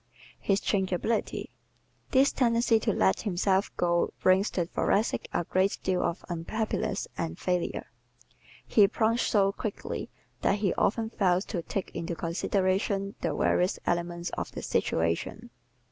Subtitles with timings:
[0.39, 1.51] His Changeability¶
[2.11, 7.37] This tendency to let himself go brings the Thoracic a great deal of unhappiness and
[7.37, 7.85] failure.
[8.65, 10.09] He plunges so quickly
[10.41, 15.51] that he often fails to take into consideration the various elements of the situation.